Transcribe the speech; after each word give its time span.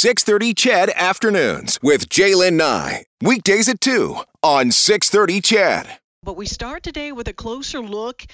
630 0.00 0.54
CHED 0.54 0.90
Afternoons 0.96 1.78
with 1.82 2.08
Jaylen 2.08 2.54
Nye. 2.54 3.04
Weekdays 3.20 3.68
at 3.68 3.82
2 3.82 4.16
on 4.42 4.70
630 4.70 5.42
CHED. 5.42 5.98
But 6.22 6.38
we 6.38 6.46
start 6.46 6.82
today 6.82 7.12
with 7.12 7.28
a 7.28 7.34
closer 7.34 7.80
look 7.80 8.24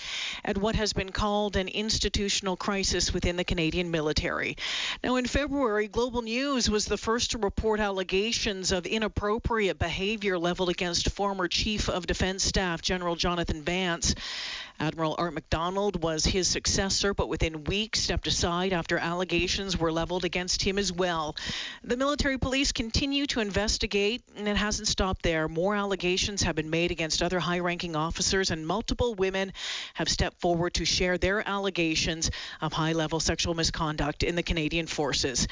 at 0.44 0.58
what 0.58 0.76
has 0.76 0.92
been 0.92 1.10
called 1.10 1.56
an 1.56 1.66
institutional 1.66 2.56
crisis 2.56 3.12
within 3.12 3.34
the 3.34 3.42
Canadian 3.42 3.90
military. 3.90 4.56
Now, 5.02 5.16
in 5.16 5.26
February, 5.26 5.88
Global 5.88 6.22
News 6.22 6.71
was 6.71 6.87
the 6.87 6.96
first 6.96 7.32
to 7.32 7.38
report 7.38 7.80
allegations 7.80 8.71
of 8.71 8.87
inappropriate 8.87 9.78
behavior 9.78 10.38
leveled 10.38 10.69
against 10.69 11.10
former 11.10 11.48
Chief 11.48 11.88
of 11.88 12.06
Defense 12.06 12.44
Staff 12.44 12.80
General 12.80 13.17
Jonathan 13.17 13.62
Vance. 13.62 14.14
Admiral 14.79 15.15
Art 15.19 15.33
McDonald 15.33 16.02
was 16.02 16.24
his 16.24 16.48
successor, 16.48 17.15
but 17.15 17.29
within 17.29 17.65
weeks 17.65 18.01
stepped 18.01 18.27
aside 18.27 18.73
after 18.73 18.98
allegations 18.98 19.79
were 19.79 19.91
leveled 19.91 20.24
against 20.24 20.62
him 20.62 20.79
as 20.79 20.92
well. 20.92 21.34
The 21.83 21.97
military 21.97 22.38
police 22.38 22.73
continue 22.73 23.27
to 23.27 23.41
investigate, 23.41 24.23
and 24.36 24.47
it 24.47 24.56
hasn't 24.56 24.88
stopped 24.88 25.23
there. 25.23 25.48
More 25.48 25.74
allegations 25.74 26.42
have 26.42 26.56
been 26.56 26.69
made 26.70 26.91
against 26.91 27.23
other 27.23 27.41
high 27.41 27.60
ranking 27.60 27.97
officers, 27.97 28.50
and 28.50 28.66
multiple 28.66 29.14
women 29.14 29.52
have 29.95 30.09
stepped 30.09 30.41
forward 30.41 30.74
to 30.74 30.84
share 30.84 31.16
their 31.16 31.47
allegations 31.48 32.30
of 32.61 32.72
high 32.72 32.92
level 32.92 33.19
sexual 33.19 33.55
misconduct 33.55 34.22
in 34.22 34.36
the 34.36 34.42
Canadian 34.42 34.86
forces. 34.86 35.48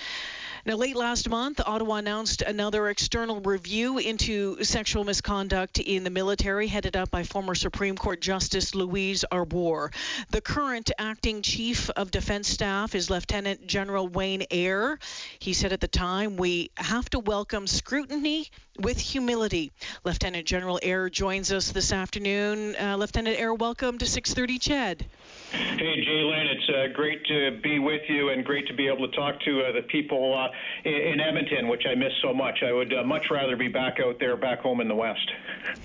Now, 0.66 0.76
late 0.76 0.96
last 0.96 1.28
month, 1.28 1.60
Ottawa 1.66 1.96
announced 1.96 2.40
another 2.40 2.88
external 2.88 3.38
review 3.40 3.98
into 3.98 4.64
sexual 4.64 5.04
misconduct 5.04 5.78
in 5.78 6.04
the 6.04 6.10
military, 6.10 6.68
headed 6.68 6.96
up 6.96 7.10
by 7.10 7.22
former 7.22 7.54
Supreme 7.54 7.98
Court 7.98 8.18
Justice 8.18 8.74
Louise 8.74 9.26
Arbour. 9.30 9.90
The 10.30 10.40
current 10.40 10.90
acting 10.98 11.42
chief 11.42 11.90
of 11.90 12.10
defense 12.10 12.48
staff 12.48 12.94
is 12.94 13.10
Lieutenant 13.10 13.66
General 13.66 14.08
Wayne 14.08 14.44
Eyre. 14.50 14.98
He 15.38 15.52
said 15.52 15.74
at 15.74 15.82
the 15.82 15.88
time, 15.88 16.38
We 16.38 16.70
have 16.78 17.10
to 17.10 17.18
welcome 17.18 17.66
scrutiny 17.66 18.48
with 18.80 18.98
humility. 18.98 19.72
Lieutenant 20.04 20.46
General 20.46 20.80
Eyre 20.82 21.08
joins 21.08 21.52
us 21.52 21.70
this 21.70 21.92
afternoon. 21.92 22.74
Uh, 22.76 22.96
Lieutenant 22.96 23.38
Eyre, 23.38 23.54
welcome 23.54 23.98
to 23.98 24.06
630 24.06 24.58
CHED. 24.58 25.06
Hey, 25.52 26.04
Jaylen, 26.04 26.46
it's 26.46 26.68
uh, 26.68 26.92
great 26.94 27.24
to 27.26 27.60
be 27.62 27.78
with 27.78 28.02
you 28.08 28.30
and 28.30 28.44
great 28.44 28.66
to 28.66 28.74
be 28.74 28.88
able 28.88 29.08
to 29.08 29.16
talk 29.16 29.40
to 29.42 29.62
uh, 29.62 29.72
the 29.72 29.82
people 29.82 30.36
uh, 30.36 30.48
in, 30.84 30.94
in, 30.94 31.20
Edmonton, 31.20 31.68
which 31.68 31.84
I 31.88 31.94
miss 31.94 32.12
so 32.22 32.34
much. 32.34 32.64
I 32.66 32.72
would 32.72 32.92
uh, 32.92 33.04
much 33.04 33.30
rather 33.30 33.56
be 33.56 33.68
back 33.68 34.00
out 34.00 34.18
there, 34.18 34.36
back 34.36 34.60
home 34.60 34.80
in 34.80 34.88
the 34.88 34.94
West. 34.96 35.30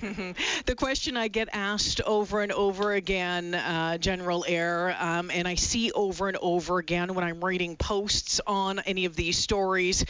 the 0.66 0.74
question 0.76 1.16
I 1.16 1.28
get 1.28 1.48
asked 1.52 2.00
over 2.02 2.42
and 2.42 2.50
over 2.50 2.92
again, 2.92 3.54
uh, 3.54 3.98
General 3.98 4.44
Eyre, 4.48 4.96
um, 4.98 5.30
and 5.30 5.46
I 5.46 5.54
see 5.54 5.92
over 5.92 6.26
and 6.26 6.36
over 6.38 6.78
again 6.78 7.14
when 7.14 7.24
I'm 7.24 7.44
reading 7.44 7.76
posts 7.76 8.40
on 8.46 8.80
any 8.80 9.04
of 9.04 9.14
these 9.14 9.38
stories, 9.38 10.04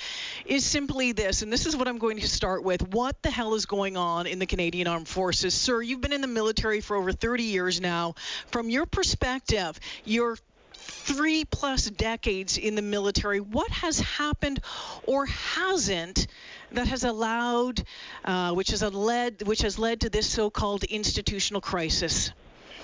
is 0.46 0.64
simply 0.64 1.12
this, 1.12 1.42
and 1.42 1.52
this 1.52 1.66
is 1.66 1.76
what 1.76 1.86
I'm 1.86 1.98
going 1.98 2.20
to 2.20 2.28
start 2.28 2.64
with. 2.64 2.69
What 2.90 3.22
the 3.22 3.30
hell 3.30 3.54
is 3.54 3.66
going 3.66 3.96
on 3.96 4.26
in 4.26 4.38
the 4.38 4.46
Canadian 4.46 4.86
Armed 4.86 5.08
Forces? 5.08 5.54
Sir, 5.54 5.82
you've 5.82 6.00
been 6.00 6.12
in 6.12 6.20
the 6.20 6.26
military 6.26 6.80
for 6.80 6.96
over 6.96 7.12
30 7.12 7.42
years 7.42 7.80
now. 7.80 8.14
From 8.50 8.70
your 8.70 8.86
perspective, 8.86 9.10
perspective, 9.10 9.80
your 10.04 10.36
three 10.72 11.44
plus 11.44 11.84
decades 11.90 12.58
in 12.58 12.74
the 12.74 12.82
military, 12.82 13.40
what 13.40 13.70
has 13.70 14.00
happened 14.00 14.60
or 15.06 15.26
hasn't 15.26 16.26
that 16.72 16.88
has 16.88 17.04
allowed, 17.04 17.82
uh, 18.24 18.52
which 18.52 18.70
has 18.70 18.82
led, 18.82 19.42
which 19.42 19.62
has 19.62 19.78
led 19.78 20.00
to 20.02 20.10
this 20.10 20.28
so-called 20.28 20.84
institutional 20.84 21.60
crisis? 21.60 22.30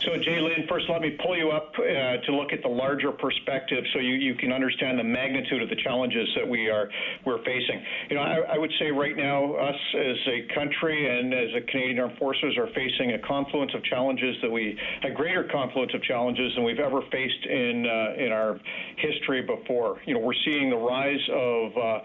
So, 0.06 0.14
Jay 0.22 0.38
Jaylen, 0.38 0.68
first 0.68 0.86
let 0.88 1.02
me 1.02 1.18
pull 1.20 1.36
you 1.36 1.50
up 1.50 1.72
uh, 1.74 1.82
to 2.24 2.30
look 2.30 2.52
at 2.52 2.62
the 2.62 2.68
larger 2.68 3.10
perspective 3.10 3.82
so 3.92 3.98
you, 3.98 4.14
you 4.14 4.36
can 4.36 4.52
understand 4.52 5.00
the 5.00 5.04
magnitude 5.04 5.60
of 5.62 5.68
the 5.68 5.74
challenges 5.82 6.28
that 6.36 6.46
we 6.48 6.70
are 6.70 6.88
we're 7.24 7.42
facing. 7.42 7.82
You 8.10 8.14
know, 8.14 8.22
I, 8.22 8.54
I 8.54 8.58
would 8.58 8.70
say 8.78 8.92
right 8.92 9.16
now, 9.16 9.54
us 9.56 9.74
as 9.98 10.16
a 10.28 10.54
country 10.54 11.10
and 11.10 11.34
as 11.34 11.50
a 11.58 11.66
Canadian 11.72 11.98
Armed 11.98 12.18
Forces 12.18 12.56
are 12.56 12.68
facing 12.68 13.18
a 13.18 13.26
confluence 13.26 13.72
of 13.74 13.82
challenges 13.82 14.36
that 14.42 14.50
we 14.50 14.78
a 15.02 15.10
greater 15.10 15.48
confluence 15.50 15.90
of 15.92 16.02
challenges 16.04 16.54
than 16.54 16.62
we've 16.62 16.78
ever 16.78 17.00
faced 17.10 17.46
in 17.50 17.84
uh, 17.84 18.22
in 18.22 18.30
our 18.30 18.60
history 18.98 19.42
before. 19.42 19.98
You 20.06 20.14
know, 20.14 20.20
we're 20.20 20.38
seeing 20.44 20.70
the 20.70 20.76
rise 20.76 21.26
of 21.34 21.76
uh, 21.76 21.98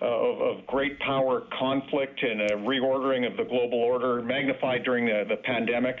of, 0.00 0.40
of, 0.40 0.66
great 0.66 0.98
power 1.00 1.42
conflict 1.58 2.22
and 2.22 2.40
a 2.42 2.54
reordering 2.66 3.30
of 3.30 3.36
the 3.36 3.44
global 3.44 3.78
order 3.78 4.22
magnified 4.22 4.82
during 4.84 5.06
the, 5.06 5.24
the 5.28 5.36
pandemic. 5.36 5.96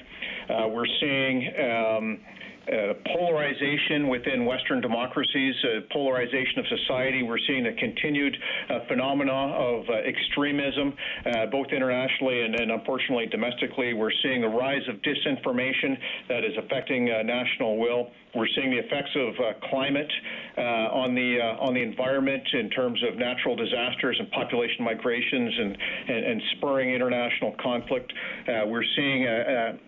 Uh, 0.48 0.68
we're 0.68 0.86
seeing 1.00 1.48
um, 1.58 2.20
uh, 2.70 2.94
polarization 3.16 4.08
within 4.08 4.44
Western 4.44 4.80
democracies, 4.80 5.54
uh, 5.64 5.80
polarization 5.92 6.60
of 6.60 6.66
society. 6.68 7.22
We're 7.22 7.42
seeing 7.46 7.66
a 7.66 7.74
continued 7.74 8.36
uh, 8.68 8.80
phenomena 8.86 9.32
of 9.32 9.84
uh, 9.88 9.94
extremism, 10.06 10.94
uh, 11.26 11.46
both 11.46 11.66
internationally 11.72 12.42
and, 12.42 12.54
and, 12.54 12.70
unfortunately 12.70 13.26
domestically. 13.26 13.94
We're 13.94 14.14
seeing 14.22 14.40
the 14.42 14.48
rise 14.48 14.86
of 14.88 14.96
disinformation 15.02 15.98
that 16.28 16.44
is 16.44 16.52
affecting 16.58 17.06
national 17.26 17.78
will. 17.78 18.10
We're 18.34 18.46
seeing 18.54 18.70
the 18.70 18.78
effects 18.78 19.10
of 19.16 19.34
climate 19.68 20.10
on 20.56 21.16
the 21.16 21.40
on 21.58 21.74
the 21.74 21.82
environment 21.82 22.46
in 22.52 22.70
terms 22.70 23.02
of 23.02 23.18
natural 23.18 23.56
disasters 23.56 24.16
and 24.20 24.30
population 24.30 24.84
migrations 24.84 25.52
and 25.58 25.78
and, 26.08 26.24
and 26.26 26.42
spurring 26.56 26.94
international 26.94 27.56
conflict. 27.60 28.12
We're 28.46 28.86
seeing 28.94 29.26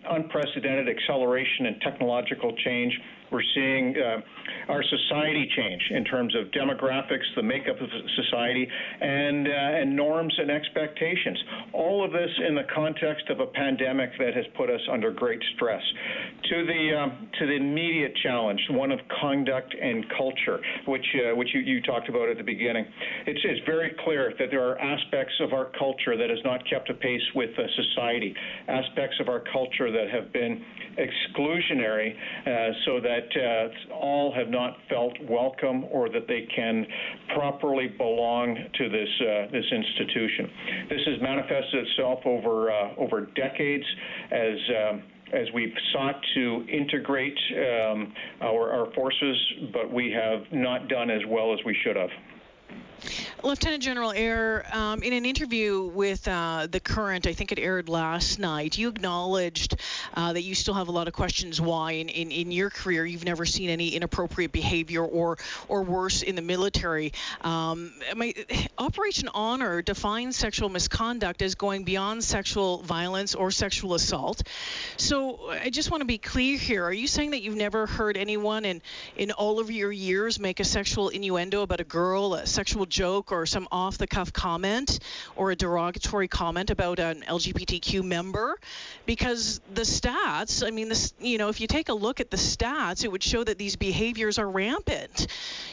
unprecedented 0.09 0.89
acceleration 0.89 1.67
in 1.67 1.79
technological 1.79 2.53
change 2.65 2.72
change. 2.73 2.99
We're 3.33 3.41
seeing 3.55 3.95
uh, 3.97 4.71
our 4.71 4.83
society 4.83 5.49
change 5.57 5.81
in 5.89 6.05
terms 6.05 6.35
of 6.35 6.51
demographics, 6.51 7.25
the 7.35 7.41
makeup 7.41 7.81
of 7.81 7.89
society, 8.15 8.67
and, 9.01 9.47
uh, 9.47 9.51
and 9.51 9.95
norms 9.95 10.33
and 10.37 10.51
expectations. 10.51 11.43
All 11.73 12.05
of 12.05 12.11
this 12.11 12.29
in 12.47 12.53
the 12.53 12.67
context 12.73 13.29
of 13.29 13.39
a 13.39 13.47
pandemic 13.47 14.11
that 14.19 14.35
has 14.35 14.45
put 14.55 14.69
us 14.69 14.81
under 14.91 15.11
great 15.11 15.41
stress. 15.55 15.81
To 16.49 16.65
the, 16.67 16.95
um, 16.95 17.27
to 17.39 17.47
the 17.47 17.53
immediate 17.53 18.13
challenge, 18.21 18.61
one 18.69 18.91
of 18.91 18.99
conduct 19.19 19.75
and 19.81 20.05
culture, 20.15 20.59
which, 20.87 21.05
uh, 21.15 21.35
which 21.35 21.49
you, 21.55 21.61
you 21.61 21.81
talked 21.81 22.09
about 22.09 22.29
at 22.29 22.37
the 22.37 22.43
beginning, 22.43 22.85
it's, 23.25 23.39
it's 23.43 23.65
very 23.65 23.95
clear 24.05 24.33
that 24.37 24.49
there 24.51 24.63
are 24.63 24.77
aspects 24.77 25.33
of 25.41 25.53
our 25.53 25.71
culture 25.79 26.15
that 26.17 26.29
has 26.29 26.39
not 26.45 26.61
kept 26.69 26.89
a 26.91 26.93
pace 26.93 27.21
with 27.33 27.49
society, 27.75 28.35
aspects 28.67 29.17
of 29.19 29.27
our 29.27 29.43
culture 29.51 29.91
that 29.91 30.11
have 30.11 30.31
been 30.31 30.63
exclusionary 30.97 32.13
uh, 32.45 32.71
so 32.85 32.99
that 32.99 33.22
that 33.31 33.71
uh, 33.89 33.93
all 33.93 34.33
have 34.33 34.49
not 34.49 34.77
felt 34.89 35.13
welcome 35.29 35.85
or 35.85 36.09
that 36.09 36.27
they 36.27 36.47
can 36.55 36.85
properly 37.35 37.87
belong 37.87 38.55
to 38.77 38.89
this 38.89 39.09
uh, 39.21 39.51
this 39.51 39.65
institution. 39.71 40.49
This 40.89 41.01
has 41.05 41.21
manifested 41.21 41.87
itself 41.87 42.19
over 42.25 42.71
uh, 42.71 42.95
over 42.97 43.27
decades 43.35 43.85
as. 44.31 44.57
Um, 44.69 45.03
as 45.33 45.47
we've 45.51 45.73
sought 45.91 46.21
to 46.35 46.63
integrate 46.71 47.35
um, 47.57 48.13
our, 48.39 48.71
our 48.71 48.93
forces, 48.93 49.35
but 49.73 49.91
we 49.91 50.11
have 50.11 50.43
not 50.51 50.87
done 50.87 51.09
as 51.09 51.21
well 51.27 51.51
as 51.51 51.59
we 51.65 51.75
should 51.83 51.95
have. 51.95 52.11
Lieutenant 53.43 53.83
General 53.83 54.13
Eyre, 54.13 54.65
um, 54.71 55.03
in 55.03 55.11
an 55.11 55.25
interview 55.25 55.83
with 55.83 56.25
uh, 56.29 56.65
the 56.71 56.79
current, 56.79 57.27
I 57.27 57.33
think 57.33 57.51
it 57.51 57.59
aired 57.59 57.89
last 57.89 58.39
night, 58.39 58.77
you 58.77 58.87
acknowledged 58.87 59.75
uh, 60.13 60.31
that 60.31 60.43
you 60.43 60.55
still 60.55 60.75
have 60.75 60.87
a 60.87 60.91
lot 60.91 61.09
of 61.09 61.13
questions 61.13 61.59
why 61.59 61.91
in, 61.93 62.07
in, 62.07 62.31
in, 62.31 62.51
your 62.51 62.69
career 62.69 63.05
you've 63.05 63.25
never 63.25 63.45
seen 63.45 63.69
any 63.69 63.89
inappropriate 63.89 64.53
behavior 64.53 65.03
or 65.03 65.37
or 65.67 65.83
worse 65.83 66.21
in 66.21 66.35
the 66.35 66.41
military. 66.41 67.11
Um, 67.41 67.91
my, 68.15 68.33
Operation 68.77 69.27
Honor 69.33 69.81
defines 69.81 70.37
sexual 70.37 70.69
misconduct 70.69 71.41
as 71.41 71.55
going 71.55 71.83
beyond 71.83 72.23
sexual 72.23 72.77
violence 72.83 73.35
or 73.35 73.51
sexual 73.51 73.93
assault. 73.93 74.43
So 74.95 75.49
I 75.49 75.69
just 75.69 75.91
want 75.91 75.99
to 75.99 76.05
be 76.05 76.17
clear 76.17 76.57
here. 76.57 76.85
Are 76.85 76.93
you 76.93 77.07
saying 77.07 77.31
that 77.31 77.41
you've 77.41 77.57
never 77.57 77.87
heard 77.87 78.15
anyone 78.15 78.63
in, 78.63 78.81
in 79.17 79.31
all 79.31 79.59
of 79.59 79.69
your 79.69 79.91
years 79.91 80.39
make 80.39 80.61
a 80.61 80.63
sexual 80.63 81.09
innuendo 81.09 81.61
about 81.61 81.81
a 81.81 81.83
girl, 81.83 82.35
a 82.35 82.47
sexual 82.47 82.85
joke 82.85 83.32
or 83.33 83.45
some 83.45 83.67
off 83.71 83.97
the 83.97 84.07
cuff 84.07 84.31
comment 84.31 84.99
or 85.35 85.51
a 85.51 85.55
derogatory 85.55 86.27
comment 86.27 86.69
about 86.69 86.99
an 86.99 87.23
LGBTQ 87.27 88.03
member 88.03 88.57
because 89.05 89.59
the 89.73 89.81
stats, 89.81 90.65
I 90.65 90.71
mean, 90.71 90.89
this, 90.89 91.13
you 91.19 91.37
know, 91.37 91.49
if 91.49 91.59
you 91.59 91.67
take 91.67 91.89
a 91.89 91.93
look 91.93 92.19
at 92.19 92.29
the 92.31 92.37
stats, 92.37 93.03
it 93.03 93.11
would 93.11 93.23
show 93.23 93.43
that 93.43 93.57
these 93.57 93.75
behaviors 93.75 94.39
are 94.39 94.49
rampant. 94.49 95.27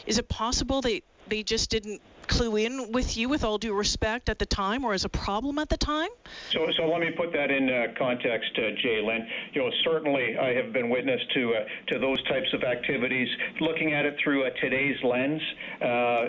Is 0.05 0.17
it 0.17 0.27
possible 0.27 0.81
they, 0.81 1.03
they 1.27 1.43
just 1.43 1.69
didn't 1.69 2.01
clue 2.27 2.55
in 2.55 2.91
with 2.91 3.17
you, 3.17 3.29
with 3.29 3.43
all 3.43 3.57
due 3.57 3.73
respect, 3.73 4.29
at 4.29 4.39
the 4.39 4.45
time, 4.45 4.83
or 4.83 4.93
as 4.93 5.05
a 5.05 5.09
problem 5.09 5.59
at 5.59 5.69
the 5.69 5.77
time? 5.77 6.09
So, 6.51 6.67
so 6.77 6.87
let 6.87 7.01
me 7.01 7.11
put 7.15 7.31
that 7.33 7.51
in 7.51 7.69
uh, 7.69 7.93
context, 7.97 8.51
uh, 8.57 8.61
Jaylen. 8.83 9.25
You 9.53 9.61
know, 9.61 9.71
certainly 9.83 10.37
I 10.37 10.53
have 10.53 10.73
been 10.73 10.89
witness 10.89 11.21
to 11.33 11.53
uh, 11.53 11.93
to 11.93 11.99
those 11.99 12.21
types 12.23 12.47
of 12.53 12.63
activities. 12.63 13.27
Looking 13.59 13.93
at 13.93 14.05
it 14.05 14.15
through 14.23 14.45
uh, 14.45 14.49
today's 14.61 14.97
lens, 15.03 15.41
uh, 15.81 15.85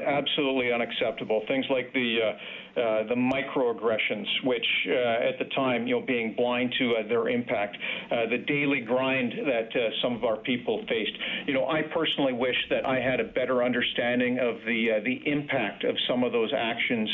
absolutely 0.07 0.73
unacceptable. 0.73 1.43
Things 1.49 1.67
like 1.71 1.93
the 1.93 2.37
uh, 2.77 2.93
uh, 2.93 3.09
the 3.09 3.15
microaggressions, 3.15 4.27
which 4.45 4.67
uh, 4.89 5.29
at 5.29 5.39
the 5.39 5.47
time, 5.55 5.87
you 5.87 5.99
know, 5.99 6.07
being 6.07 6.35
blind 6.35 6.75
to 6.79 6.95
uh, 6.95 7.09
their 7.09 7.29
impact, 7.29 7.77
uh, 8.11 8.27
the 8.31 8.39
daily 8.39 8.81
grind 8.81 9.33
that 9.47 9.69
uh, 9.75 9.91
some 10.03 10.15
of 10.15 10.25
our 10.25 10.37
people 10.39 10.85
faced. 10.89 11.13
You 11.47 11.55
know, 11.55 11.69
I 11.69 11.83
personally 11.83 12.33
wish 12.33 12.57
that 12.71 12.87
I 12.87 13.01
had 13.01 13.21
a 13.21 13.25
better 13.25 13.63
understanding 13.63 14.39
of 14.39 14.57
the 14.67 15.01
the 15.05 15.31
impact 15.31 15.85
of 15.85 15.97
some 16.09 16.25
of 16.25 16.33
those 16.33 16.53
actions 16.57 17.09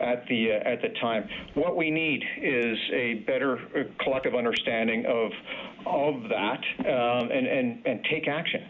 at 0.00 0.26
the 0.28 0.52
uh, 0.52 0.68
at 0.68 0.82
the 0.82 0.90
time. 1.00 1.28
What 1.54 1.76
we 1.76 1.90
need 1.90 2.22
is 2.40 2.78
a 2.92 3.14
better 3.26 3.58
uh, 3.58 4.02
collective 4.02 4.34
understanding 4.34 5.06
of 5.06 5.30
of 5.86 6.22
that 6.30 6.60
um, 6.80 7.30
and, 7.30 7.46
and 7.46 7.86
and 7.86 8.06
take 8.10 8.28
action. 8.28 8.62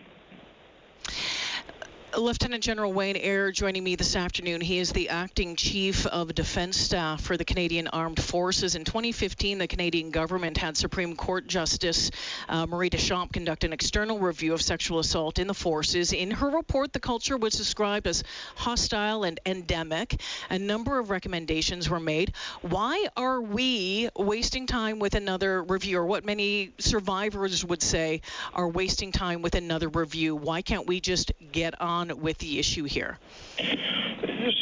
Lieutenant 2.17 2.63
General 2.63 2.93
Wayne 2.93 3.17
Eyre 3.17 3.51
joining 3.51 3.83
me 3.83 3.97
this 3.97 4.15
afternoon. 4.15 4.61
He 4.61 4.79
is 4.79 4.93
the 4.93 5.09
acting 5.09 5.57
chief 5.57 6.07
of 6.07 6.33
defense 6.33 6.77
staff 6.77 7.21
for 7.21 7.37
the 7.37 7.45
Canadian 7.45 7.89
Armed 7.89 8.23
Forces. 8.23 8.77
In 8.77 8.85
2015, 8.85 9.59
the 9.59 9.67
Canadian 9.67 10.11
government 10.11 10.57
had 10.57 10.77
Supreme 10.77 11.17
Court 11.17 11.49
Justice 11.49 12.13
uh, 12.49 12.67
Marie 12.67 12.89
Deschamps 12.89 13.33
conduct 13.33 13.65
an 13.65 13.73
external 13.73 14.21
review 14.21 14.55
of 14.55 14.63
sexual 14.63 15.01
assault 15.01 15.41
in 15.41 15.49
the 15.49 15.55
forces. 15.55 16.13
In 16.13 16.31
her 16.31 16.51
report, 16.51 16.93
the 16.93 17.01
culture 17.01 17.37
was 17.37 17.55
described 17.55 18.07
as 18.07 18.23
hostile 18.55 19.25
and 19.25 19.41
endemic. 19.45 20.21
A 20.51 20.59
number 20.59 21.01
of 21.01 21.11
recommendations 21.11 21.91
were 21.91 22.01
made. 22.01 22.33
Why 22.63 23.09
are 23.17 23.41
we 23.41 24.09
wasting 24.15 24.67
time 24.67 25.01
with 25.01 25.15
another 25.15 25.63
review, 25.65 25.99
or 25.99 26.07
what 26.07 26.25
many 26.25 26.75
survivors 26.79 27.65
would 27.65 27.83
say 27.83 28.21
are 28.53 28.69
wasting 28.69 29.11
time 29.11 29.43
with 29.43 29.57
another 29.57 29.89
review? 29.89 30.37
Why 30.37 30.63
can't 30.63 30.87
we 30.87 31.01
just 31.01 31.33
get 31.51 31.81
on? 31.81 32.04
With 32.13 32.39
the 32.39 32.59
issue 32.59 32.85
here? 32.85 33.19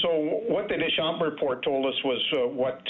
So 0.03 0.41
what 0.49 0.69
the 0.69 0.75
Deschamps 0.75 1.23
report 1.23 1.65
told 1.65 1.87
us 1.87 1.95
was 2.05 2.21
uh, 2.37 2.49
what 2.49 2.81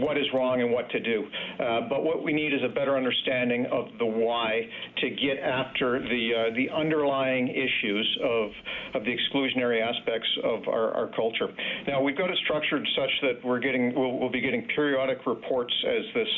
what 0.00 0.16
is 0.16 0.26
wrong 0.34 0.60
and 0.60 0.72
what 0.72 0.88
to 0.90 1.00
do. 1.00 1.24
Uh, 1.58 1.88
but 1.88 2.04
what 2.04 2.22
we 2.22 2.32
need 2.32 2.52
is 2.52 2.60
a 2.64 2.68
better 2.68 2.96
understanding 2.96 3.66
of 3.66 3.86
the 3.98 4.06
why 4.06 4.68
to 4.98 5.10
get 5.10 5.38
after 5.38 6.00
the 6.00 6.30
uh, 6.32 6.54
the 6.56 6.68
underlying 6.70 7.48
issues 7.48 8.18
of 8.22 8.50
of 8.94 9.04
the 9.04 9.14
exclusionary 9.14 9.80
aspects 9.80 10.28
of 10.44 10.68
our, 10.68 10.92
our, 10.92 11.08
culture. 11.16 11.48
Now 11.86 12.02
we've 12.02 12.16
got 12.16 12.30
it 12.30 12.38
structured 12.44 12.86
such 12.96 13.10
that 13.22 13.44
we're 13.44 13.60
getting 13.60 13.94
we'll, 13.94 14.18
we'll 14.18 14.32
be 14.32 14.40
getting 14.40 14.66
periodic 14.74 15.26
reports 15.26 15.72
as 15.86 16.04
this 16.14 16.28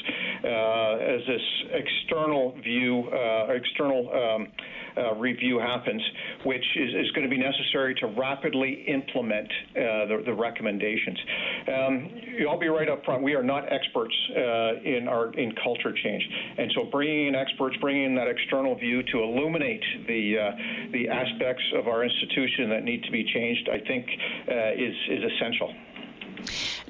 uh, 0.44 1.14
as 1.14 1.20
this 1.26 1.46
external 1.72 2.56
view 2.62 3.08
uh, 3.10 3.52
external 3.52 4.10
um, 4.10 4.48
uh, 4.96 5.14
review 5.16 5.58
happens, 5.58 6.02
which 6.44 6.64
is, 6.76 6.90
is 6.94 7.10
going 7.12 7.24
to 7.24 7.30
be 7.30 7.38
necessary 7.38 7.94
to 7.96 8.06
rapidly 8.06 8.84
implement 8.86 9.48
uh, 9.48 10.06
the, 10.06 10.22
the, 10.26 10.34
recommendations. 10.34 11.18
Um, 11.68 12.10
I'll 12.48 12.58
be 12.58 12.68
right 12.68 12.88
up 12.88 13.04
front. 13.04 13.22
We 13.22 13.34
are 13.34 13.42
not 13.42 13.70
experts 13.72 14.14
uh, 14.30 14.82
in 14.84 15.06
our 15.08 15.32
in 15.34 15.54
culture 15.62 15.92
change, 15.92 16.22
and 16.58 16.70
so 16.74 16.84
bringing 16.90 17.28
in 17.28 17.34
experts, 17.34 17.76
bringing 17.80 18.04
in 18.04 18.14
that 18.16 18.28
external 18.28 18.74
view 18.76 19.02
to 19.02 19.22
illuminate 19.22 19.82
the 20.06 20.36
uh, 20.38 20.92
the 20.92 21.08
aspects 21.08 21.64
of 21.76 21.88
our 21.88 22.04
institution 22.04 22.68
that 22.70 22.84
need 22.84 23.02
to 23.04 23.10
be 23.10 23.24
changed, 23.32 23.68
I 23.72 23.78
think, 23.86 24.06
uh, 24.48 24.72
is 24.72 24.94
is 25.10 25.22
essential. 25.32 25.74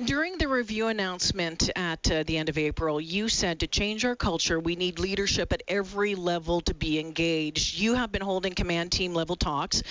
During 0.03 0.39
the 0.39 0.49
review 0.49 0.89
announcement 0.89 1.71
at 1.77 2.11
uh, 2.11 2.25
the 2.25 2.37
end 2.37 2.49
of 2.49 2.59
April, 2.59 3.01
you 3.01 3.29
said 3.29 3.61
to 3.61 3.67
change 3.67 4.05
our 4.05 4.17
culture, 4.17 4.59
we 4.59 4.77
need 4.77 4.99
leadership 4.99 5.53
at 5.53 5.63
every 5.69 6.15
level 6.15 6.61
to 6.63 6.75
be 6.75 6.99
engaged. 6.99 7.79
You 7.79 7.95
have 7.95 8.11
been 8.11 8.23
holding 8.23 8.55
command 8.55 8.93
team 8.93 9.15
level 9.15 9.37
talks. 9.37 9.83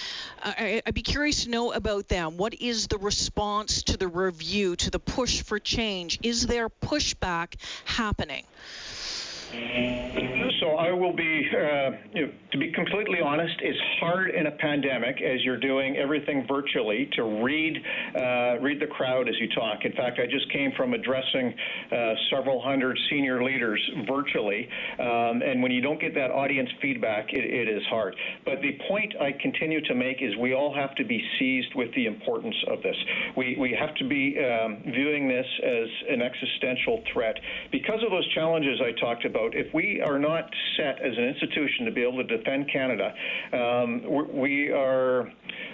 Uh, 0.42 0.54
I, 0.58 0.82
would 0.86 0.96
be 0.96 1.02
curious 1.02 1.46
to 1.46 1.50
know 1.50 1.72
about 1.72 2.08
them. 2.08 2.38
What 2.38 2.54
is 2.56 2.88
the 2.88 2.98
response 2.98 3.84
to 3.84 3.98
the 3.98 4.08
review, 4.08 4.76
to 4.76 4.90
the 4.90 5.00
push 5.00 5.42
for 5.42 5.60
change? 5.60 6.20
Is 6.22 6.48
there 6.48 6.70
pushback 6.70 7.56
happening? 7.86 8.46
So 10.64 10.78
I 10.78 10.94
will 10.94 11.14
be, 11.14 11.50
uh, 11.52 11.92
you 12.14 12.26
know, 12.26 12.32
to 12.54 12.58
be 12.58 12.72
completely 12.72 13.20
honest, 13.20 13.54
it's 13.62 13.78
hard 14.00 14.30
in 14.30 14.48
a 14.48 14.52
pandemic 14.52 15.22
as 15.22 15.44
you're 15.44 15.60
doing 15.60 15.98
everything 15.98 16.46
virtually 16.48 17.10
to 17.18 17.44
read 17.44 17.78
uh, 18.16 18.60
read 18.62 18.80
the 18.80 18.88
crowd 18.88 19.28
as 19.28 19.36
you 19.40 19.50
talk. 19.50 19.84
In 19.84 19.92
fact, 19.92 20.20
I 20.20 20.26
just 20.26 20.50
came 20.54 20.72
from 20.78 20.94
addressing 20.94 21.54
uh, 21.92 22.14
several 22.32 22.62
hundred 22.62 22.98
senior 23.10 23.44
leaders 23.44 23.82
virtually, 24.08 24.70
um, 25.00 25.42
and 25.42 25.62
when 25.62 25.72
you 25.72 25.82
don't 25.82 26.00
get 26.00 26.14
that 26.16 26.32
audience 26.32 26.70
feedback, 26.82 27.34
it, 27.34 27.44
it 27.44 27.68
is 27.68 27.84
hard. 27.90 28.16
But 28.46 28.62
the 28.62 28.78
point 28.88 29.14
I 29.20 29.34
continue 29.42 29.82
to 29.82 29.96
make 29.96 30.22
is 30.22 30.36
we 30.38 30.54
all 30.54 30.74
have 30.74 30.96
to 30.96 31.04
be 31.04 31.22
seized 31.40 31.76
with 31.76 31.94
the 31.96 32.06
importance 32.06 32.56
of 32.72 32.82
this. 32.84 32.96
We 33.36 33.58
we 33.60 33.76
have 33.78 33.94
to 33.96 34.08
be 34.08 34.38
um, 34.40 34.82
viewing 34.86 35.28
this 35.28 35.48
as 35.62 35.90
an 36.10 36.22
existential 36.22 37.04
threat 37.12 37.36
because 37.72 38.00
of 38.04 38.12
those 38.12 38.28
challenges 38.34 38.80
I 38.80 38.98
talked 39.00 39.26
about 39.26 39.43
if 39.54 39.74
we 39.74 40.02
are 40.02 40.20
not 40.20 40.50
set 40.78 41.02
as 41.02 41.18
an 41.18 41.24
institution 41.24 41.86
to 41.86 41.92
be 41.92 42.02
able 42.02 42.18
to 42.26 42.38
defend 42.38 42.70
Canada, 42.72 43.14
um, 43.54 44.02
we 44.34 44.70
are 44.70 45.22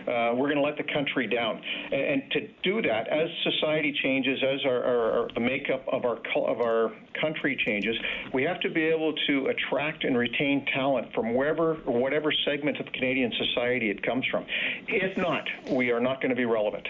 uh, 0.08 0.34
we're 0.36 0.48
going 0.48 0.56
to 0.56 0.62
let 0.62 0.78
the 0.78 0.94
country 0.94 1.28
down. 1.28 1.62
And, 1.92 2.02
and, 2.02 2.32
to 2.32 2.48
do 2.64 2.82
that, 2.82 3.08
as 3.08 3.30
society 3.44 3.94
changes, 4.02 4.40
as 4.44 4.60
our, 4.66 4.84
our, 4.84 5.12
our, 5.12 5.28
the 5.34 5.40
makeup 5.40 5.84
of 5.92 6.06
our 6.06 6.18
of 6.36 6.62
our 6.62 6.92
country 7.20 7.58
changes, 7.66 7.96
we 8.34 8.44
have 8.44 8.60
to 8.62 8.70
be 8.70 8.84
able 8.84 9.14
to 9.28 9.48
attract 9.48 10.04
and 10.04 10.18
retain 10.18 10.66
talent 10.74 11.14
from 11.14 11.34
wherever 11.34 11.76
whatever 11.86 12.32
segment 12.46 12.80
of 12.80 12.92
Canadian 12.94 13.32
society 13.38 13.90
it 13.90 14.02
comes 14.04 14.26
from. 14.32 14.46
If 14.88 15.18
not, 15.18 15.44
we 15.70 15.92
are 15.92 16.00
not 16.00 16.22
going 16.22 16.30
to 16.30 16.36
be 16.36 16.46
relevant. 16.46 16.88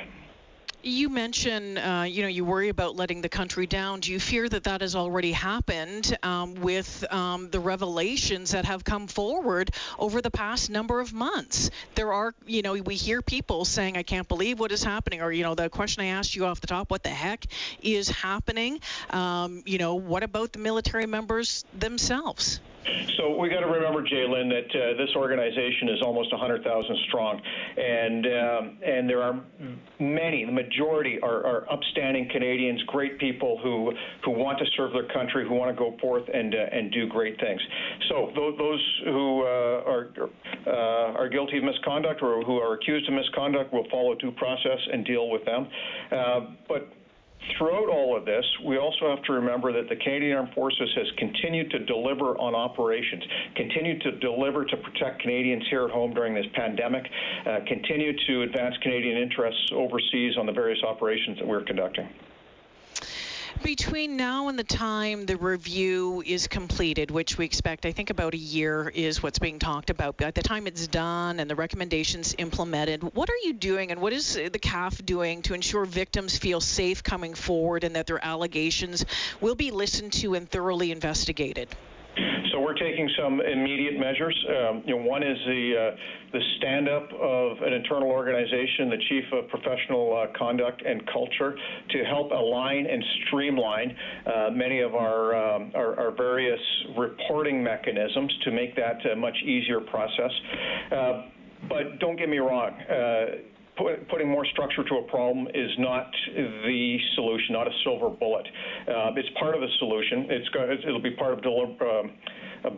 You 0.81 1.09
mentioned, 1.09 1.77
uh, 1.77 2.05
you 2.07 2.21
know, 2.21 2.29
you 2.29 2.45
worry 2.45 2.69
about 2.69 2.95
letting 2.95 3.21
the 3.21 3.27
country 3.27 3.67
down. 3.67 3.99
Do 3.99 4.13
you 4.13 4.19
fear 4.19 4.47
that 4.47 4.63
that 4.63 4.79
has 4.79 4.95
already 4.95 5.33
happened 5.33 6.17
um, 6.23 6.55
with 6.55 7.03
um, 7.11 7.49
the 7.49 7.59
revelations 7.59 8.51
that 8.51 8.63
have 8.63 8.85
come 8.85 9.07
forward 9.07 9.71
over 9.97 10.21
the 10.21 10.31
past 10.31 10.69
number 10.69 11.01
of 11.01 11.11
months? 11.11 11.69
There 11.95 12.13
are, 12.13 12.33
you 12.47 12.61
know, 12.61 12.75
we 12.75 12.95
hear 12.95 13.21
people 13.21 13.65
saying, 13.65 13.97
"I 13.97 14.03
can't 14.03 14.27
believe 14.29 14.57
what 14.57 14.71
is 14.71 14.81
happening," 14.81 15.21
or 15.21 15.33
you 15.33 15.43
know, 15.43 15.53
the 15.53 15.69
question 15.69 16.01
I 16.01 16.07
asked 16.07 16.33
you 16.33 16.45
off 16.45 16.61
the 16.61 16.67
top, 16.67 16.89
"What 16.89 17.03
the 17.03 17.09
heck 17.09 17.45
is 17.81 18.07
happening?" 18.07 18.79
Um, 19.09 19.63
you 19.65 19.79
know, 19.79 19.95
what 19.95 20.23
about 20.23 20.53
the 20.53 20.59
military 20.59 21.07
members 21.07 21.65
themselves? 21.77 22.61
So 23.17 23.37
we 23.37 23.49
got 23.49 23.59
to 23.59 23.67
remember, 23.67 24.01
Jaylen, 24.01 24.49
that 24.49 24.69
uh, 24.71 24.97
this 24.97 25.09
organization 25.15 25.89
is 25.89 26.01
almost 26.01 26.31
100,000 26.31 26.97
strong, 27.07 27.41
and 27.77 28.25
um, 28.25 28.77
and 28.85 29.09
there 29.09 29.21
are 29.21 29.39
many, 29.99 30.45
the 30.45 30.51
majority 30.51 31.19
are, 31.21 31.45
are, 31.45 31.71
upstanding 31.71 32.29
Canadians, 32.31 32.81
great 32.87 33.19
people 33.19 33.59
who 33.61 33.91
who 34.23 34.31
want 34.31 34.57
to 34.59 34.65
serve 34.77 34.93
their 34.93 35.07
country, 35.07 35.47
who 35.47 35.53
want 35.53 35.75
to 35.75 35.77
go 35.77 35.97
forth 35.99 36.23
and 36.33 36.55
uh, 36.55 36.57
and 36.71 36.91
do 36.91 37.07
great 37.07 37.39
things. 37.39 37.61
So 38.09 38.31
those, 38.35 38.57
those 38.57 39.01
who 39.05 39.43
uh, 39.43 39.83
are 39.85 40.09
uh, 40.67 41.19
are 41.19 41.29
guilty 41.29 41.57
of 41.57 41.63
misconduct 41.63 42.21
or 42.21 42.41
who 42.43 42.57
are 42.57 42.75
accused 42.75 43.07
of 43.07 43.13
misconduct 43.13 43.73
will 43.73 43.87
follow 43.91 44.15
due 44.15 44.31
process 44.31 44.79
and 44.91 45.05
deal 45.05 45.29
with 45.29 45.43
them. 45.45 45.67
Uh, 46.11 46.39
but 46.67 46.87
Throughout 47.57 47.89
all 47.89 48.17
of 48.17 48.25
this, 48.25 48.45
we 48.65 48.77
also 48.77 49.09
have 49.09 49.23
to 49.23 49.33
remember 49.33 49.71
that 49.71 49.87
the 49.87 49.95
Canadian 49.95 50.37
Armed 50.37 50.53
Forces 50.53 50.89
has 50.95 51.07
continued 51.17 51.71
to 51.71 51.79
deliver 51.85 52.37
on 52.37 52.53
operations, 52.53 53.23
continued 53.55 54.01
to 54.01 54.11
deliver 54.19 54.65
to 54.65 54.77
protect 54.77 55.21
Canadians 55.21 55.63
here 55.69 55.85
at 55.85 55.91
home 55.91 56.13
during 56.13 56.33
this 56.33 56.45
pandemic, 56.53 57.05
uh, 57.45 57.59
to 58.27 58.41
advance 58.43 58.75
Canadian 58.81 59.17
interests 59.17 59.71
overseas 59.73 60.37
on 60.37 60.45
the 60.45 60.51
various 60.51 60.83
operations 60.83 61.37
that 61.39 61.47
we're 61.47 61.63
conducting. 61.63 62.07
Between 63.63 64.15
now 64.15 64.47
and 64.47 64.57
the 64.57 64.63
time 64.63 65.25
the 65.25 65.35
review 65.35 66.23
is 66.25 66.47
completed, 66.47 67.11
which 67.11 67.37
we 67.37 67.43
expect, 67.43 67.85
I 67.85 67.91
think 67.91 68.09
about 68.09 68.33
a 68.33 68.37
year 68.37 68.87
is 68.87 69.21
what's 69.21 69.37
being 69.37 69.59
talked 69.59 69.89
about. 69.89 70.15
By 70.15 70.31
the 70.31 70.41
time 70.41 70.65
it's 70.65 70.87
done 70.87 71.41
and 71.41 71.49
the 71.49 71.55
recommendations 71.55 72.33
implemented, 72.37 73.03
what 73.13 73.29
are 73.29 73.37
you 73.43 73.51
doing 73.51 73.91
and 73.91 74.01
what 74.01 74.13
is 74.13 74.35
the 74.35 74.49
CAF 74.49 75.05
doing 75.05 75.41
to 75.43 75.53
ensure 75.53 75.83
victims 75.83 76.37
feel 76.37 76.61
safe 76.61 77.03
coming 77.03 77.33
forward 77.33 77.83
and 77.83 77.97
that 77.97 78.07
their 78.07 78.23
allegations 78.23 79.05
will 79.41 79.55
be 79.55 79.71
listened 79.71 80.13
to 80.13 80.35
and 80.35 80.49
thoroughly 80.49 80.91
investigated? 80.91 81.67
We're 82.61 82.73
taking 82.73 83.09
some 83.17 83.41
immediate 83.41 83.99
measures. 83.99 84.35
Um, 84.47 84.83
you 84.85 84.95
know, 84.95 85.03
one 85.03 85.23
is 85.23 85.37
the 85.45 85.73
uh, 85.93 85.95
the 86.33 86.39
stand 86.57 86.87
up 86.87 87.09
of 87.13 87.57
an 87.61 87.73
internal 87.73 88.09
organization, 88.09 88.89
the 88.89 89.01
Chief 89.09 89.23
of 89.33 89.49
Professional 89.49 90.15
uh, 90.15 90.37
Conduct 90.37 90.83
and 90.85 91.01
Culture, 91.11 91.55
to 91.89 92.03
help 92.05 92.31
align 92.31 92.85
and 92.85 93.03
streamline 93.27 93.95
uh, 94.25 94.49
many 94.51 94.81
of 94.81 94.93
our, 94.93 95.35
um, 95.35 95.71
our, 95.73 95.99
our 95.99 96.11
various 96.15 96.59
reporting 96.97 97.63
mechanisms 97.63 98.31
to 98.43 98.51
make 98.51 98.75
that 98.75 99.03
a 99.11 99.15
much 99.15 99.35
easier 99.43 99.79
process. 99.79 100.31
Uh, 100.91 101.21
but 101.67 101.99
don't 101.99 102.17
get 102.17 102.29
me 102.29 102.37
wrong. 102.37 102.71
Uh, 102.89 103.25
putting 104.09 104.27
more 104.27 104.45
structure 104.47 104.83
to 104.83 104.95
a 104.95 105.03
problem 105.09 105.47
is 105.47 105.71
not 105.77 106.07
the 106.35 106.97
solution, 107.15 107.53
not 107.53 107.67
a 107.67 107.71
silver 107.83 108.09
bullet. 108.09 108.45
Uh, 108.87 109.11
it's 109.15 109.29
part 109.39 109.55
of 109.55 109.61
the 109.61 109.67
solution. 109.79 110.27
It's 110.29 110.49
got, 110.49 110.69
it'll 110.69 111.01
be 111.01 111.15
part 111.15 111.33
of 111.33 111.39
uh, 111.39 111.85
uh, 111.85 112.03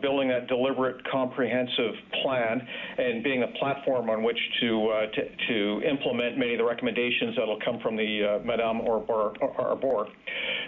building 0.00 0.28
that 0.28 0.46
deliberate, 0.46 0.96
comprehensive 1.10 1.94
plan 2.22 2.60
and 2.98 3.22
being 3.24 3.42
a 3.42 3.58
platform 3.58 4.10
on 4.10 4.22
which 4.22 4.38
to 4.60 4.88
uh, 4.88 5.06
to, 5.12 5.22
to, 5.48 5.82
implement 5.88 6.38
many 6.38 6.52
of 6.52 6.58
the 6.58 6.64
recommendations 6.64 7.34
that'll 7.36 7.58
come 7.64 7.78
from 7.80 7.96
the 7.96 8.40
uh, 8.40 8.46
Madame 8.46 8.80
Arbour. 8.82 9.32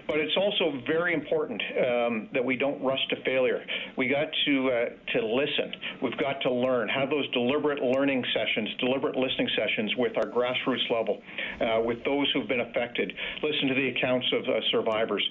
But 0.07 0.19
it's 0.19 0.37
also 0.37 0.81
very 0.87 1.15
important 1.15 1.63
um, 1.63 2.29
that 2.35 2.45
we 2.45 2.57
don't 2.57 2.83
rush 2.83 3.01
to 3.11 3.17
failure. 3.25 3.65
We 3.97 4.09
got 4.09 4.29
to 4.47 4.69
uh, 4.69 5.19
to 5.19 5.27
listen. 5.27 5.73
We've 6.03 6.19
got 6.19 6.41
to 6.43 6.53
learn. 6.53 6.89
Have 6.89 7.11
those 7.11 7.31
deliberate 7.31 7.83
learning 7.83 8.25
sessions, 8.35 8.69
deliberate 8.81 9.17
listening 9.17 9.49
sessions 9.57 9.95
with 9.97 10.17
our 10.17 10.27
grassroots 10.27 10.91
level, 10.91 11.23
with 11.85 12.05
those 12.05 12.31
who've 12.33 12.49
been 12.49 12.61
affected. 12.61 13.13
Listen 13.43 13.69
to 13.69 13.75
the 13.75 13.89
accounts 13.97 14.27
of 14.33 14.45
survivors. 14.71 15.25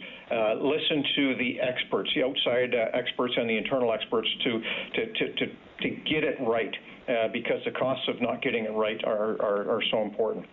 Listen 0.58 1.04
to 1.16 1.36
the 1.36 1.60
experts, 1.60 2.10
the 2.16 2.24
outside 2.24 2.74
experts 2.94 3.34
and 3.38 3.50
the 3.50 3.58
internal 3.58 3.73
experts, 3.94 4.28
to 4.44 4.62
to 4.96 5.14
to 5.14 5.34
to, 5.34 5.46
to 5.82 5.90
get 6.06 6.24
it 6.24 6.38
right 6.42 6.74
uh, 7.08 7.28
because 7.34 7.60
the 7.66 7.72
costs 7.72 8.08
of 8.08 8.22
not 8.22 8.42
getting 8.42 8.66
it 8.66 8.72
right 8.72 9.04
are, 9.04 9.34
are, 9.42 9.70
are 9.70 9.84
so 9.92 10.02
important. 10.04 10.46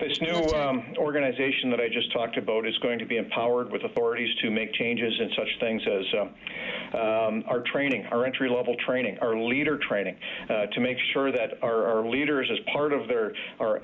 This 0.00 0.12
new 0.22 0.56
um, 0.56 0.94
organization 0.96 1.70
that 1.70 1.80
I 1.80 1.88
just 1.88 2.10
talked 2.12 2.38
about 2.38 2.66
is 2.66 2.76
going 2.78 2.98
to 2.98 3.04
be 3.04 3.18
empowered 3.18 3.70
with 3.70 3.84
authorities 3.84 4.34
to 4.42 4.50
make 4.50 4.72
changes 4.74 5.12
in 5.20 5.30
such 5.36 5.48
things 5.60 5.82
as 5.86 6.04
uh, 6.14 6.96
um, 6.96 7.44
our 7.46 7.62
training, 7.72 8.06
our 8.06 8.24
entry 8.24 8.48
level 8.48 8.74
training, 8.86 9.18
our 9.20 9.36
leader 9.36 9.78
training, 9.88 10.16
uh, 10.48 10.66
to 10.66 10.80
make 10.80 10.96
sure 11.12 11.30
that 11.30 11.62
our, 11.62 11.84
our 11.84 12.08
leaders, 12.08 12.48
as 12.50 12.58
part 12.72 12.92
of 12.92 13.06
their 13.08 13.32
our 13.60 13.82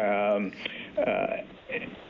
um, 0.00 0.52
uh, 0.98 1.36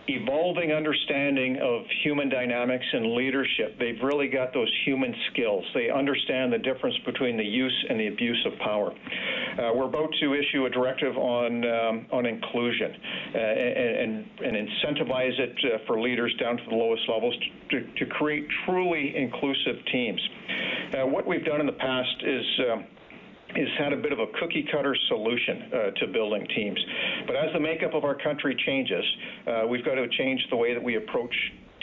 evolving 0.08 0.72
understanding 0.72 1.58
of 1.60 1.82
human 2.04 2.28
dynamics 2.28 2.84
and 2.92 3.14
leadership. 3.14 3.76
They've 3.78 4.00
really 4.02 4.28
got 4.28 4.54
those 4.54 4.70
human 4.84 5.14
skills. 5.32 5.64
They 5.74 5.90
understand 5.90 6.52
the 6.52 6.58
difference 6.58 6.96
between 7.04 7.36
the 7.36 7.44
use 7.44 7.86
and 7.88 7.98
the 7.98 8.06
abuse 8.08 8.46
of 8.46 8.58
power. 8.60 8.92
Uh, 8.92 9.72
we're 9.74 9.88
about 9.88 10.10
to 10.20 10.34
issue 10.34 10.66
a 10.66 10.70
directive 10.70 11.16
on 11.16 11.64
um, 11.64 12.06
on 12.12 12.26
inclusion 12.26 12.92
uh, 13.34 13.38
and, 13.38 14.26
and, 14.44 14.56
incentivize 14.56 15.38
it 15.38 15.56
uh, 15.64 15.78
for 15.86 16.00
leaders 16.00 16.34
down 16.38 16.56
to 16.56 16.62
the 16.68 16.74
lowest 16.74 17.02
levels 17.08 17.34
to, 17.70 17.80
to 17.98 18.06
create 18.06 18.46
truly 18.64 19.14
inclusive 19.16 19.76
teams. 19.90 20.20
Uh, 20.92 21.06
what 21.06 21.26
we've 21.26 21.44
done 21.44 21.60
in 21.60 21.66
the 21.66 21.72
past 21.72 22.16
is 22.22 22.44
um, 22.70 22.84
has 23.56 23.68
had 23.78 23.92
a 23.92 23.96
bit 23.96 24.12
of 24.12 24.18
a 24.18 24.26
cookie 24.38 24.66
cutter 24.70 24.96
solution 25.08 25.62
uh, 25.72 25.90
to 25.98 26.06
building 26.12 26.46
teams. 26.54 26.78
But 27.26 27.36
as 27.36 27.52
the 27.52 27.60
makeup 27.60 27.94
of 27.94 28.04
our 28.04 28.14
country 28.14 28.56
changes, 28.66 29.04
uh, 29.46 29.66
we've 29.68 29.84
got 29.84 29.94
to 29.94 30.06
change 30.08 30.40
the 30.50 30.56
way 30.56 30.74
that 30.74 30.82
we 30.82 30.96
approach 30.96 31.34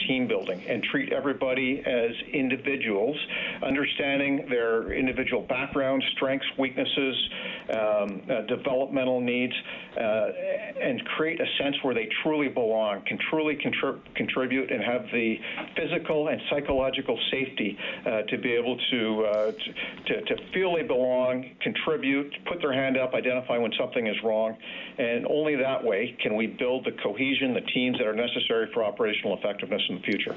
team 0.06 0.26
building 0.26 0.62
and 0.68 0.82
treat 0.84 1.12
everybody 1.12 1.82
as 1.86 2.10
individuals, 2.32 3.16
understanding 3.64 4.46
their 4.48 4.92
individual 4.92 5.42
backgrounds, 5.42 6.04
strengths, 6.16 6.46
weaknesses, 6.58 7.28
um, 7.70 8.22
uh, 8.30 8.42
developmental 8.42 9.20
needs, 9.20 9.54
uh, 9.96 10.28
and 10.80 11.04
create 11.16 11.40
a 11.40 11.46
sense 11.62 11.76
where 11.82 11.94
they 11.94 12.08
truly 12.22 12.48
belong, 12.48 13.02
can 13.06 13.18
truly 13.30 13.56
contrib- 13.56 14.00
contribute, 14.14 14.70
and 14.70 14.82
have 14.82 15.04
the 15.12 15.36
physical 15.76 16.28
and 16.28 16.40
psychological 16.50 17.18
safety 17.30 17.78
uh, 18.06 18.22
to 18.22 18.38
be 18.38 18.52
able 18.52 18.76
to, 18.90 19.24
uh, 19.24 19.52
to, 20.06 20.20
to 20.22 20.52
feel 20.52 20.74
they 20.74 20.82
belong, 20.82 21.50
contribute, 21.62 22.32
put 22.46 22.60
their 22.60 22.72
hand 22.72 22.96
up, 22.96 23.14
identify 23.14 23.56
when 23.56 23.72
something 23.78 24.06
is 24.06 24.16
wrong, 24.24 24.56
and 24.98 25.26
only 25.26 25.56
that 25.56 25.82
way 25.82 26.16
can 26.22 26.36
we 26.36 26.46
build 26.46 26.84
the 26.84 26.92
cohesion, 27.02 27.54
the 27.54 27.66
teams 27.72 27.96
that 27.98 28.06
are 28.06 28.14
necessary 28.14 28.68
for 28.72 28.84
operational 28.84 29.36
effectiveness 29.38 29.82
future. 30.02 30.36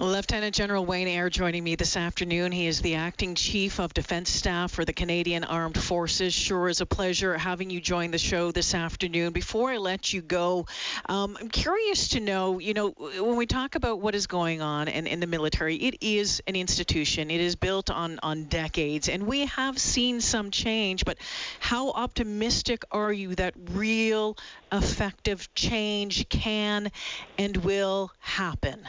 Lieutenant 0.00 0.54
General 0.54 0.86
Wayne 0.86 1.08
Eyre 1.08 1.28
joining 1.28 1.62
me 1.62 1.74
this 1.74 1.94
afternoon. 1.94 2.52
He 2.52 2.66
is 2.66 2.80
the 2.80 2.94
acting 2.94 3.34
chief 3.34 3.78
of 3.78 3.92
defense 3.92 4.30
staff 4.30 4.70
for 4.72 4.82
the 4.82 4.94
Canadian 4.94 5.44
Armed 5.44 5.76
Forces. 5.76 6.32
Sure 6.32 6.70
is 6.70 6.80
a 6.80 6.86
pleasure 6.86 7.36
having 7.36 7.68
you 7.68 7.82
join 7.82 8.10
the 8.10 8.16
show 8.16 8.50
this 8.50 8.74
afternoon. 8.74 9.34
Before 9.34 9.70
I 9.70 9.76
let 9.76 10.10
you 10.10 10.22
go, 10.22 10.64
um, 11.04 11.36
I'm 11.38 11.50
curious 11.50 12.08
to 12.08 12.20
know, 12.20 12.58
you 12.58 12.72
know, 12.72 12.88
when 12.88 13.36
we 13.36 13.44
talk 13.44 13.74
about 13.74 14.00
what 14.00 14.14
is 14.14 14.26
going 14.26 14.62
on 14.62 14.88
in, 14.88 15.06
in 15.06 15.20
the 15.20 15.26
military, 15.26 15.76
it 15.76 15.96
is 16.00 16.40
an 16.46 16.56
institution. 16.56 17.30
It 17.30 17.42
is 17.42 17.56
built 17.56 17.90
on, 17.90 18.18
on 18.22 18.44
decades, 18.44 19.10
and 19.10 19.26
we 19.26 19.44
have 19.46 19.78
seen 19.78 20.22
some 20.22 20.50
change, 20.50 21.04
but 21.04 21.18
how 21.58 21.90
optimistic 21.90 22.84
are 22.90 23.12
you 23.12 23.34
that 23.34 23.52
real 23.72 24.38
effective 24.72 25.52
change 25.54 26.26
can 26.30 26.90
and 27.36 27.58
will 27.58 28.12
happen? 28.20 28.88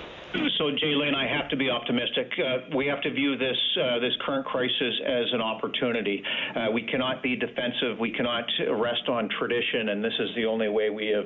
So, 0.33 0.71
Jaylen, 0.71 1.13
I 1.13 1.27
have 1.27 1.49
to 1.49 1.57
be 1.57 1.69
optimistic. 1.69 2.31
Uh, 2.39 2.75
we 2.75 2.87
have 2.87 3.01
to 3.01 3.11
view 3.11 3.37
this 3.37 3.57
uh, 3.81 3.99
this 3.99 4.13
current 4.25 4.45
crisis 4.45 4.93
as 5.05 5.25
an 5.33 5.41
opportunity. 5.41 6.23
Uh, 6.55 6.71
we 6.71 6.83
cannot 6.83 7.21
be 7.21 7.35
defensive. 7.35 7.99
We 7.99 8.11
cannot 8.11 8.45
rest 8.69 9.09
on 9.09 9.27
tradition, 9.37 9.89
and 9.89 10.01
this 10.01 10.13
is 10.19 10.29
the 10.35 10.45
only 10.45 10.69
way 10.69 10.89
we 10.89 11.07
have, 11.07 11.25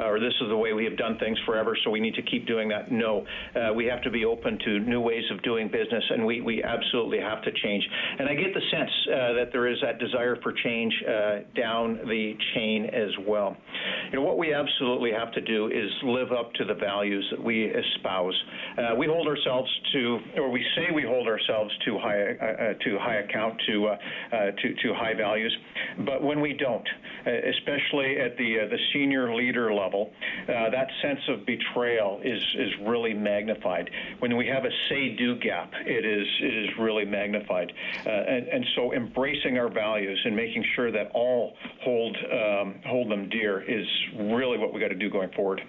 or 0.00 0.18
this 0.20 0.32
is 0.40 0.48
the 0.48 0.56
way 0.56 0.72
we 0.72 0.84
have 0.84 0.96
done 0.96 1.18
things 1.18 1.38
forever. 1.44 1.76
So 1.84 1.90
we 1.90 2.00
need 2.00 2.14
to 2.14 2.22
keep 2.22 2.46
doing 2.46 2.68
that. 2.70 2.90
No, 2.90 3.26
uh, 3.54 3.74
we 3.74 3.84
have 3.86 4.00
to 4.02 4.10
be 4.10 4.24
open 4.24 4.58
to 4.64 4.78
new 4.80 5.00
ways 5.00 5.24
of 5.30 5.42
doing 5.42 5.68
business, 5.68 6.04
and 6.10 6.24
we 6.24 6.40
we 6.40 6.62
absolutely 6.62 7.18
have 7.20 7.42
to 7.42 7.50
change. 7.62 7.86
And 8.18 8.26
I 8.26 8.34
get 8.34 8.54
the 8.54 8.62
sense 8.70 8.90
uh, 9.08 9.32
that 9.34 9.48
there 9.52 9.66
is 9.66 9.76
that 9.82 9.98
desire 9.98 10.36
for 10.42 10.52
change 10.64 10.94
uh, 11.06 11.38
down 11.54 11.98
the 12.08 12.32
chain 12.54 12.86
as 12.86 13.10
well. 13.26 13.54
You 14.10 14.16
know 14.16 14.22
what 14.22 14.38
we 14.38 14.54
absolutely 14.54 15.12
have 15.12 15.30
to 15.32 15.42
do 15.42 15.66
is 15.66 15.90
live 16.04 16.32
up 16.32 16.54
to 16.54 16.64
the 16.64 16.74
values 16.74 17.26
that 17.32 17.42
we 17.42 17.64
espouse. 17.64 18.34
Uh, 18.76 18.94
we 18.96 19.06
hold 19.06 19.26
ourselves 19.26 19.70
to, 19.92 20.18
or 20.36 20.50
we 20.50 20.64
say 20.76 20.92
we 20.94 21.02
hold 21.02 21.26
ourselves 21.26 21.72
to 21.84 21.98
high 21.98 22.22
uh, 22.22 22.44
uh 22.44 22.74
to 22.84 22.98
high 22.98 23.16
account 23.16 23.60
to, 23.66 23.86
uh, 23.86 23.96
uh, 24.32 24.50
to 24.50 24.74
to 24.82 24.94
high 24.94 25.14
values, 25.14 25.56
but 26.04 26.22
when 26.22 26.40
we 26.40 26.52
don't, 26.52 26.86
especially 27.26 28.18
at 28.20 28.36
the 28.36 28.66
the 28.70 28.78
senior 28.92 29.34
leader 29.34 29.72
level, 29.72 30.10
that 30.46 30.88
sense 31.02 31.20
of 31.28 31.46
betrayal 31.46 32.20
is 32.24 32.42
is 32.58 32.70
really 32.86 33.14
magnified. 33.14 33.90
When 34.18 34.36
we 34.36 34.46
have 34.48 34.64
a 34.64 34.70
say-do 34.88 35.36
gap, 35.36 35.72
it 35.86 36.04
is 36.04 36.26
it 36.42 36.54
is 36.64 36.70
really 36.78 37.04
magnified, 37.04 37.72
and 38.04 38.46
and 38.48 38.64
so 38.74 38.92
embracing 38.92 39.58
our 39.58 39.68
values 39.68 40.20
and 40.24 40.36
making 40.36 40.64
sure 40.74 40.92
that 40.92 41.10
all 41.14 41.54
hold 41.82 42.16
um, 42.32 42.80
hold 42.86 43.10
them 43.10 43.28
dear 43.28 43.62
is 43.62 43.86
really 44.18 44.58
what 44.58 44.72
we 44.72 44.80
got 44.80 44.88
to 44.88 44.94
do 44.94 45.10
going 45.10 45.30
forward. 45.32 45.62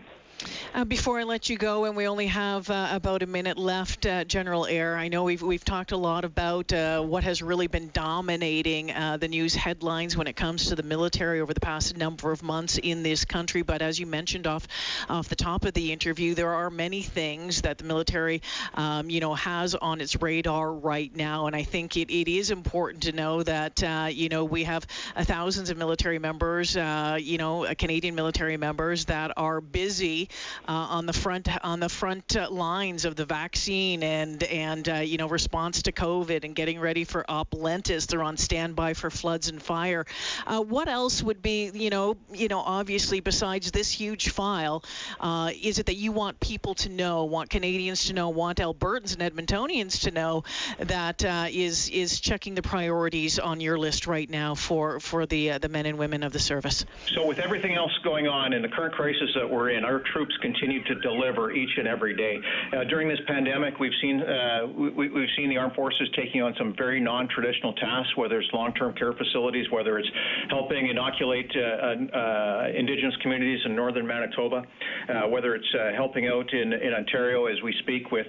Uh, 0.73 0.85
before 0.85 1.19
I 1.19 1.23
let 1.23 1.49
you 1.49 1.57
go, 1.57 1.85
and 1.85 1.95
we 1.95 2.07
only 2.07 2.27
have 2.27 2.69
uh, 2.69 2.89
about 2.91 3.23
a 3.23 3.25
minute 3.25 3.57
left, 3.57 4.05
uh, 4.05 4.23
General 4.23 4.67
Eyre, 4.67 4.95
I 4.95 5.07
know 5.07 5.23
we've, 5.23 5.41
we've 5.41 5.65
talked 5.65 5.91
a 5.91 5.97
lot 5.97 6.23
about 6.23 6.71
uh, 6.71 7.01
what 7.01 7.23
has 7.23 7.41
really 7.41 7.65
been 7.65 7.89
dominating 7.93 8.91
uh, 8.91 9.17
the 9.17 9.27
news 9.27 9.55
headlines 9.55 10.15
when 10.15 10.27
it 10.27 10.35
comes 10.35 10.67
to 10.67 10.75
the 10.75 10.83
military 10.83 11.41
over 11.41 11.53
the 11.53 11.59
past 11.59 11.97
number 11.97 12.31
of 12.31 12.43
months 12.43 12.77
in 12.77 13.01
this 13.01 13.25
country. 13.25 13.63
But 13.63 13.81
as 13.81 13.99
you 13.99 14.05
mentioned 14.05 14.45
off, 14.45 14.67
off 15.09 15.29
the 15.29 15.35
top 15.35 15.65
of 15.65 15.73
the 15.73 15.91
interview, 15.91 16.35
there 16.35 16.53
are 16.53 16.69
many 16.69 17.01
things 17.01 17.61
that 17.63 17.79
the 17.79 17.85
military, 17.85 18.43
um, 18.75 19.09
you 19.09 19.19
know, 19.19 19.33
has 19.33 19.73
on 19.73 20.01
its 20.01 20.21
radar 20.21 20.71
right 20.71 21.15
now. 21.15 21.47
And 21.47 21.55
I 21.55 21.63
think 21.63 21.97
it, 21.97 22.11
it 22.11 22.29
is 22.29 22.51
important 22.51 23.03
to 23.03 23.11
know 23.11 23.41
that, 23.41 23.81
uh, 23.81 24.09
you 24.11 24.29
know, 24.29 24.45
we 24.45 24.65
have 24.65 24.83
thousands 25.21 25.71
of 25.71 25.77
military 25.77 26.19
members, 26.19 26.75
you 26.75 27.37
know, 27.39 27.65
Canadian 27.77 28.13
military 28.13 28.57
members 28.57 29.05
that 29.05 29.31
are 29.37 29.59
busy 29.61 30.26
uh, 30.67 30.71
on 30.71 31.05
the 31.05 31.13
front 31.13 31.47
on 31.63 31.79
the 31.79 31.89
front 31.89 32.35
lines 32.51 33.05
of 33.05 33.15
the 33.15 33.25
vaccine 33.25 34.03
and 34.03 34.43
and 34.43 34.89
uh, 34.89 34.95
you 34.95 35.17
know 35.17 35.27
response 35.27 35.83
to 35.83 35.91
COVID 35.91 36.43
and 36.43 36.55
getting 36.55 36.79
ready 36.79 37.03
for 37.03 37.25
Op 37.29 37.53
LENTUS. 37.53 38.07
They're 38.07 38.23
on 38.23 38.37
standby 38.37 38.93
for 38.93 39.09
floods 39.09 39.49
and 39.49 39.61
fire. 39.61 40.05
Uh, 40.45 40.61
what 40.61 40.87
else 40.87 41.23
would 41.23 41.41
be 41.41 41.71
you 41.73 41.89
know 41.89 42.17
you 42.33 42.47
know 42.47 42.59
obviously 42.59 43.19
besides 43.19 43.71
this 43.71 43.91
huge 43.91 44.29
file, 44.29 44.83
uh, 45.19 45.51
is 45.61 45.79
it 45.79 45.87
that 45.87 45.95
you 45.95 46.11
want 46.11 46.39
people 46.39 46.75
to 46.75 46.89
know, 46.89 47.25
want 47.25 47.49
Canadians 47.49 48.05
to 48.05 48.13
know, 48.13 48.29
want 48.29 48.59
Albertans 48.59 49.17
and 49.17 49.21
Edmontonians 49.21 50.01
to 50.03 50.11
know 50.11 50.43
that 50.79 51.23
is 51.51 51.89
is 51.89 52.19
checking 52.19 52.55
the 52.55 52.61
priorities 52.61 53.39
on 53.39 53.61
your 53.61 53.77
list 53.77 54.07
right 54.07 54.29
now 54.29 54.55
for 54.55 54.99
for 54.99 55.25
the 55.25 55.57
the 55.57 55.69
men 55.69 55.85
and 55.85 55.97
women 55.97 56.23
of 56.23 56.33
the 56.33 56.39
service? 56.39 56.85
So 57.13 57.25
with 57.25 57.39
everything 57.39 57.75
else 57.75 57.91
going 58.03 58.27
on 58.27 58.53
in 58.53 58.61
the 58.61 58.69
current 58.69 58.93
crisis 58.93 59.29
that 59.35 59.49
we're 59.49 59.69
in, 59.69 59.83
our 59.83 59.99
troops 60.17 60.35
continue 60.41 60.83
to 60.83 60.95
deliver 60.95 61.51
each 61.51 61.69
and 61.77 61.87
every 61.87 62.15
day. 62.15 62.37
Uh, 62.73 62.83
during 62.85 63.07
this 63.07 63.19
pandemic, 63.27 63.79
we've 63.79 63.93
seen 64.01 64.21
uh, 64.21 64.65
we, 64.65 65.05
have 65.05 65.29
seen 65.37 65.49
the 65.49 65.57
armed 65.57 65.75
forces 65.75 66.09
taking 66.15 66.41
on 66.41 66.55
some 66.57 66.73
very 66.75 66.99
non-traditional 66.99 67.73
tasks, 67.73 68.17
whether 68.17 68.39
it's 68.39 68.49
long-term 68.51 68.95
care 68.95 69.13
facilities, 69.13 69.67
whether 69.71 69.99
it's 69.99 70.09
helping 70.49 70.87
inoculate 70.89 71.51
uh, 71.55 72.17
uh 72.17 72.67
indigenous 72.75 73.15
communities 73.21 73.59
in 73.65 73.75
northern 73.75 74.07
Manitoba, 74.07 74.63
uh, 74.63 75.29
whether 75.29 75.53
it's 75.53 75.71
helping 75.95 76.27
out 76.27 76.51
in, 76.51 76.73
in 76.73 76.93
Ontario 76.93 77.45
as 77.45 77.61
we 77.63 77.73
speak 77.83 78.11
with 78.11 78.27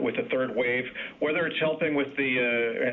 with 0.00 0.16
the 0.16 0.26
third 0.30 0.56
wave, 0.56 0.84
whether 1.20 1.46
it's 1.46 1.60
helping 1.60 1.94
with 1.94 2.08
the 2.16 2.30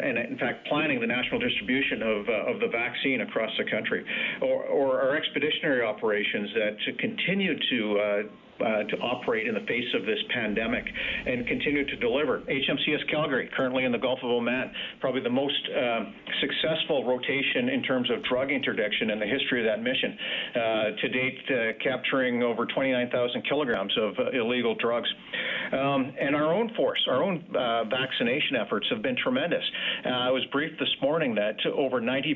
and 0.03 0.17
in 0.17 0.37
fact 0.37 0.67
planning 0.67 0.99
the 0.99 1.07
national 1.07 1.39
distribution 1.39 2.01
of 2.03 2.19
of 2.51 2.59
the 2.59 2.67
vaccine 2.67 3.21
across 3.21 3.51
the 3.57 3.69
country, 3.71 4.03
or, 4.41 4.63
or 4.65 5.01
our 5.01 5.15
expeditionary 5.15 5.81
operations 5.81 6.49
that 6.55 6.97
continue 6.99 7.55
to 7.69 8.00
uh, 8.01 8.23
uh, 8.61 8.83
to 8.83 8.97
operate 8.97 9.47
in 9.47 9.53
the 9.53 9.65
face 9.67 9.89
of 9.95 10.05
this 10.05 10.19
pandemic 10.33 10.85
and 11.25 11.47
continue 11.47 11.85
to 11.85 11.95
deliver. 11.97 12.41
HMCS 12.41 13.09
Calgary, 13.09 13.49
currently 13.55 13.83
in 13.83 13.91
the 13.91 13.97
Gulf 13.97 14.19
of 14.23 14.29
Oman, 14.29 14.71
probably 14.99 15.21
the 15.21 15.29
most 15.29 15.61
uh, 15.69 16.05
successful 16.39 17.05
rotation 17.05 17.69
in 17.69 17.83
terms 17.83 18.09
of 18.09 18.23
drug 18.25 18.51
interdiction 18.51 19.09
in 19.09 19.19
the 19.19 19.25
history 19.25 19.61
of 19.61 19.67
that 19.67 19.83
mission. 19.83 20.17
Uh, 20.55 20.83
to 21.01 21.09
date, 21.09 21.39
uh, 21.49 21.83
capturing 21.83 22.43
over 22.43 22.65
29,000 22.65 23.43
kilograms 23.47 23.93
of 23.97 24.13
uh, 24.19 24.31
illegal 24.31 24.75
drugs. 24.75 25.09
Um, 25.71 26.13
and 26.19 26.35
our 26.35 26.53
own 26.53 26.73
force, 26.75 26.99
our 27.09 27.23
own 27.23 27.45
vaccination 27.89 28.57
efforts 28.59 28.85
have 28.89 29.01
been 29.01 29.15
tremendous. 29.15 29.63
I 30.05 30.29
was 30.29 30.43
briefed 30.51 30.79
this 30.79 30.93
morning 31.01 31.35
that 31.35 31.55
over 31.73 32.01
90% 32.01 32.35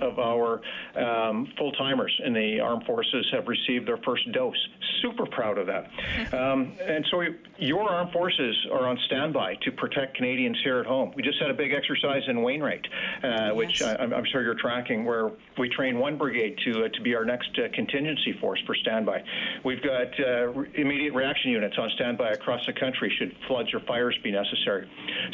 of 0.00 0.18
our 0.18 0.60
um, 0.96 1.46
full 1.56 1.72
timers 1.72 2.12
in 2.24 2.32
the 2.32 2.58
armed 2.60 2.84
forces 2.84 3.26
have 3.32 3.46
received 3.46 3.86
their 3.86 3.98
first 4.04 4.30
dose. 4.32 4.68
Super 5.02 5.26
proud 5.26 5.53
of 5.58 5.66
that. 5.66 5.90
Um, 6.34 6.72
and 6.84 7.06
so 7.10 7.22
your 7.58 7.88
armed 7.88 8.12
forces 8.12 8.56
are 8.72 8.88
on 8.88 8.98
standby 9.06 9.56
to 9.62 9.70
protect 9.72 10.16
Canadians 10.16 10.58
here 10.64 10.80
at 10.80 10.86
home. 10.86 11.12
We 11.14 11.22
just 11.22 11.38
had 11.40 11.50
a 11.50 11.54
big 11.54 11.72
exercise 11.72 12.22
in 12.28 12.42
Wainwright, 12.42 12.84
uh, 13.22 13.28
yes. 13.28 13.54
which 13.54 13.82
I, 13.82 14.02
am 14.02 14.24
sure 14.32 14.42
you're 14.42 14.58
tracking, 14.58 15.04
where 15.04 15.30
we 15.58 15.68
train 15.68 15.98
one 15.98 16.18
brigade 16.18 16.58
to 16.64 16.84
uh, 16.84 16.88
to 16.88 17.00
be 17.02 17.14
our 17.14 17.24
next 17.24 17.50
uh, 17.58 17.68
contingency 17.72 18.32
force 18.40 18.60
for 18.66 18.74
standby. 18.74 19.22
We've 19.64 19.82
got 19.82 20.08
uh, 20.18 20.46
re- 20.48 20.70
immediate 20.74 21.14
reaction 21.14 21.50
units 21.50 21.76
on 21.78 21.90
standby 21.94 22.30
across 22.30 22.64
the 22.66 22.72
country 22.72 23.12
should 23.18 23.34
floods 23.46 23.72
or 23.72 23.80
fires 23.80 24.18
be 24.22 24.32
necessary. 24.32 24.90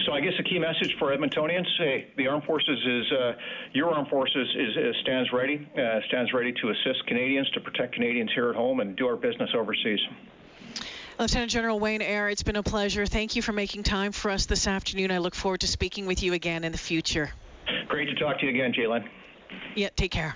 So 0.07 0.12
I 0.12 0.21
guess 0.21 0.35
the 0.37 0.45
key 0.45 0.59
message 0.59 0.95
for 0.99 1.17
Edmontonians: 1.17 1.67
Hey, 1.79 2.09
the 2.17 2.27
armed 2.29 2.45
forces 2.45 2.79
is 2.87 3.12
uh, 3.12 3.33
your 3.73 3.91
armed 3.91 4.09
forces 4.09 4.49
is, 4.57 4.77
is 4.77 4.97
stands 5.03 5.33
ready, 5.33 5.69
uh, 5.77 6.00
stands 6.09 6.33
ready 6.33 6.53
to 6.53 6.71
assist 6.71 7.07
Canadians 7.07 7.49
to 7.50 7.61
protect 7.61 7.95
Canadians 7.95 8.31
here 8.35 8.50
at 8.50 8.57
home 8.57 8.81
and 8.81 8.97
do 8.97 9.07
our 9.07 9.17
business 9.17 9.50
overseas. 9.55 10.00
Lieutenant 11.21 11.50
General 11.50 11.79
Wayne 11.79 12.00
Eyre, 12.00 12.31
it's 12.31 12.43
been 12.43 12.57
a 12.57 12.62
pleasure. 12.62 13.05
Thank 13.05 13.37
you 13.37 13.43
for 13.43 13.53
making 13.53 13.83
time 13.83 14.11
for 14.11 14.31
us 14.31 14.47
this 14.47 14.67
afternoon. 14.67 15.11
I 15.11 15.19
look 15.19 15.35
forward 15.35 15.61
to 15.61 15.67
speaking 15.67 16.07
with 16.07 16.23
you 16.23 16.33
again 16.33 16.65
in 16.65 16.73
the 16.73 16.79
future. 16.79 17.31
Great 17.89 18.07
to 18.07 18.15
talk 18.15 18.39
to 18.39 18.47
you 18.47 18.50
again, 18.53 18.73
Jaylen. 18.73 19.07
Yeah, 19.77 19.91
take 19.95 20.12
care. 20.12 20.35